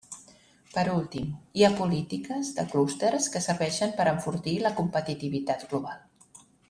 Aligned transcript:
Per 0.75 0.83
últim, 0.93 1.27
hi 1.59 1.65
ha 1.67 1.71
polítiques 1.81 2.49
de 2.61 2.65
clústers 2.71 3.29
que 3.35 3.43
serveixen 3.49 3.93
per 4.01 4.07
a 4.09 4.15
enfortir 4.15 4.55
la 4.65 4.73
competitivitat 4.81 5.69
global. 5.75 6.03